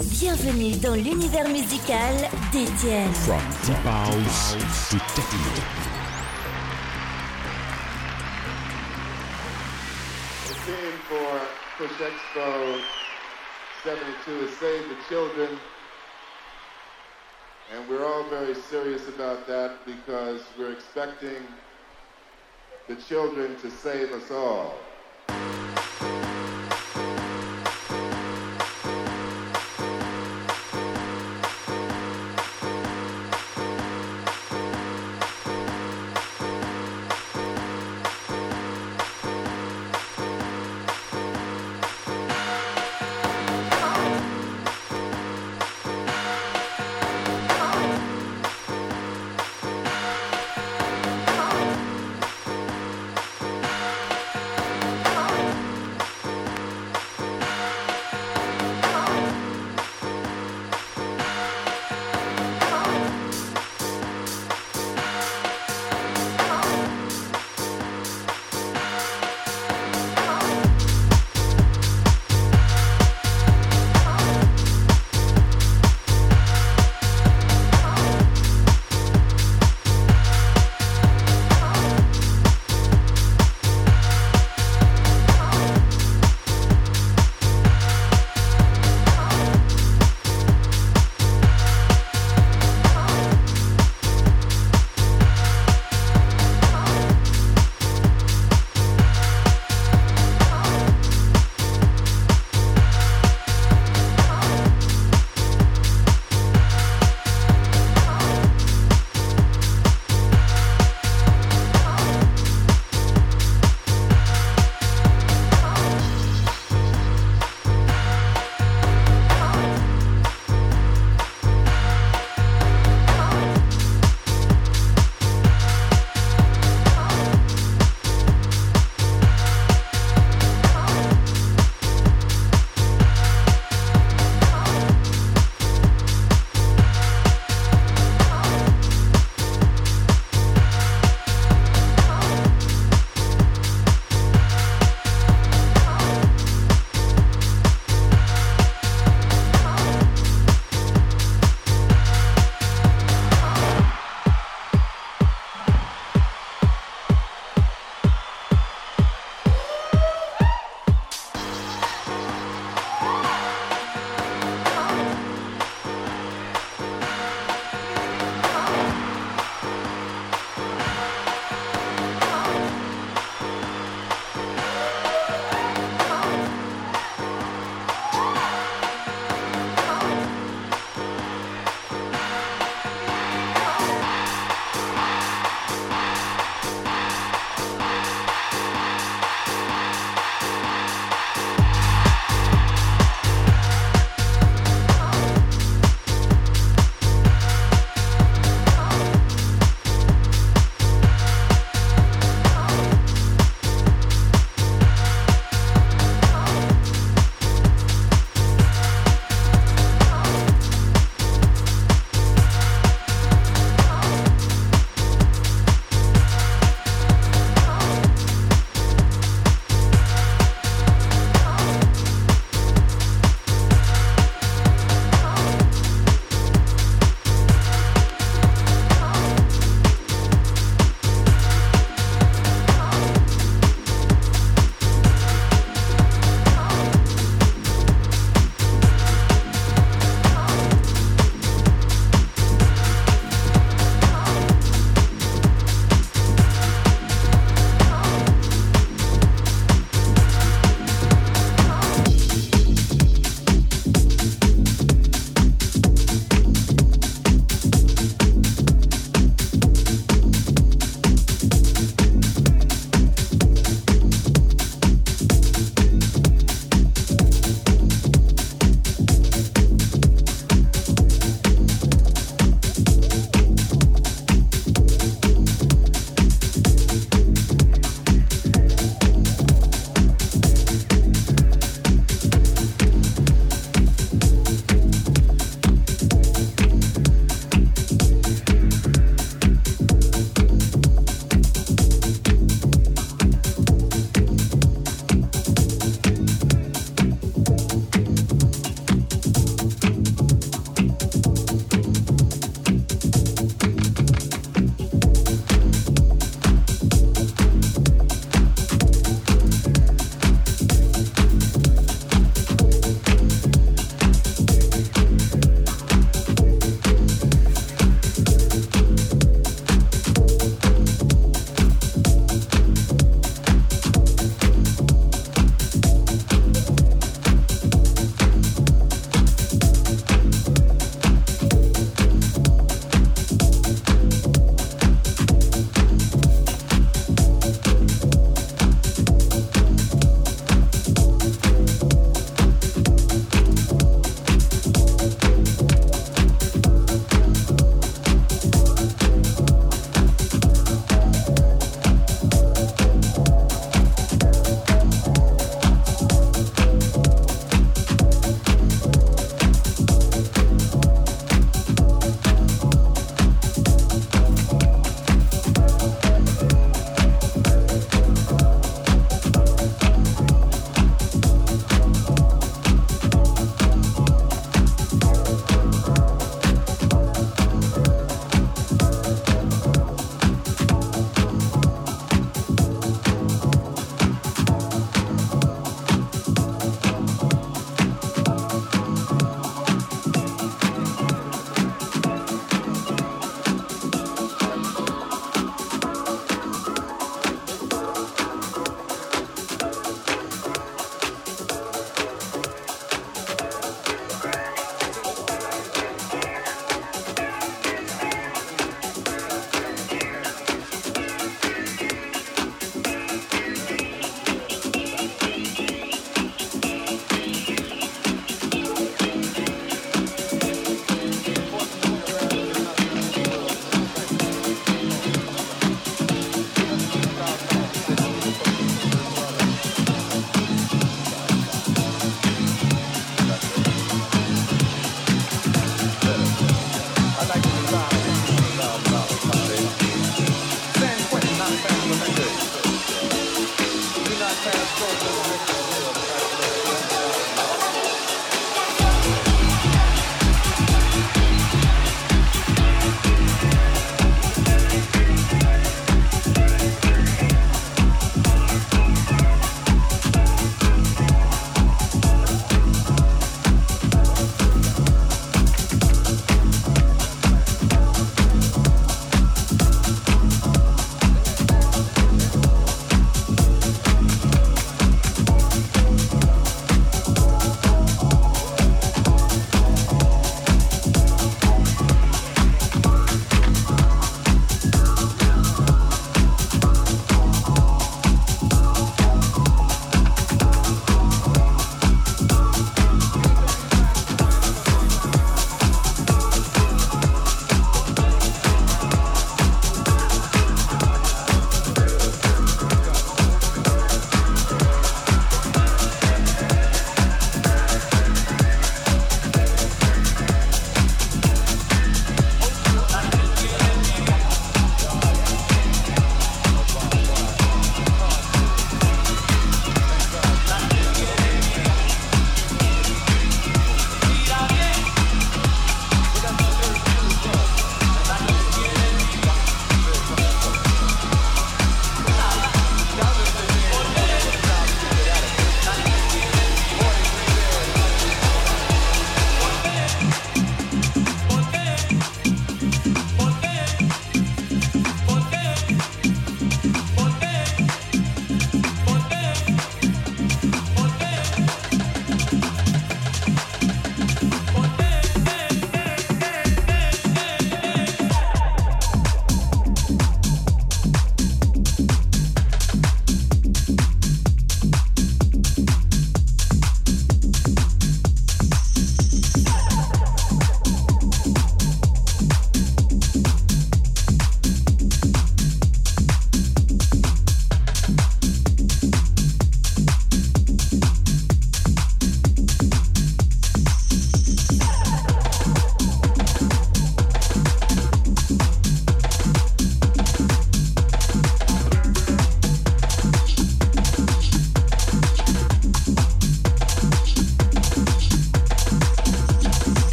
Bienvenue 0.00 0.76
dans 0.76 0.94
l'univers 0.94 1.48
musical 1.48 2.14
d'Étienne. 2.52 3.12
From 3.14 3.40
deep 3.64 3.74
house 3.84 4.54
to 4.90 4.98
techno. 5.16 5.52
The 10.46 10.54
theme 10.54 10.98
for 11.08 11.40
Push 11.78 11.98
Expo 12.00 12.80
72 13.82 14.44
is 14.44 14.56
Save 14.58 14.88
the 14.88 14.96
Children. 15.08 15.58
And 17.74 17.88
we're 17.88 18.06
all 18.06 18.22
very 18.30 18.54
serious 18.54 19.08
about 19.08 19.48
that 19.48 19.84
because 19.84 20.42
we're 20.56 20.70
expecting 20.70 21.42
the 22.86 22.94
children 23.08 23.56
to 23.62 23.68
save 23.68 24.12
us 24.12 24.30
all. 24.30 24.74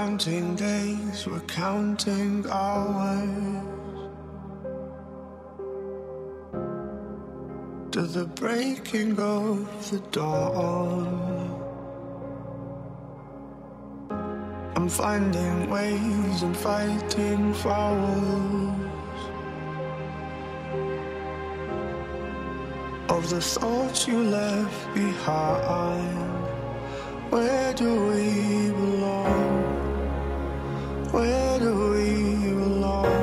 Counting 0.00 0.56
days, 0.56 1.26
we're 1.26 1.38
counting 1.40 2.42
hours 2.48 4.08
to 7.92 8.02
the 8.16 8.24
breaking 8.24 9.12
of 9.20 9.58
the 9.90 9.98
dawn. 10.10 11.06
I'm 14.74 14.88
finding 14.88 15.68
ways 15.68 16.42
and 16.46 16.56
fighting 16.56 17.52
fouls 17.52 18.72
of 23.10 23.28
the 23.28 23.42
thoughts 23.42 24.08
you 24.08 24.18
left 24.22 24.94
behind. 24.94 26.30
Where 27.30 27.74
do 27.74 27.90
we 28.08 28.70
belong? 28.70 29.59
Where 31.12 31.58
do 31.58 31.90
we 31.90 32.52
belong? 32.54 33.19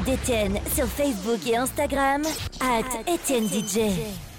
D'Étienne 0.00 0.58
sur 0.74 0.86
Facebook 0.86 1.46
et 1.46 1.56
Instagram 1.56 2.22
at 2.60 3.12
Étienne 3.12 3.46
DJ. 3.46 4.31